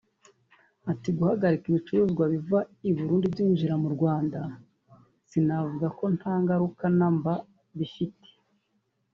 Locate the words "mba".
7.15-7.33